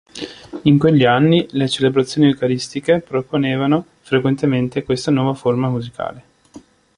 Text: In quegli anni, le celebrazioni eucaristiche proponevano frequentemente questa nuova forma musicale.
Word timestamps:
In 0.63 0.79
quegli 0.79 1.05
anni, 1.05 1.45
le 1.51 1.69
celebrazioni 1.69 2.27
eucaristiche 2.27 3.01
proponevano 3.01 3.85
frequentemente 4.01 4.81
questa 4.83 5.11
nuova 5.11 5.35
forma 5.35 5.69
musicale. 5.69 6.23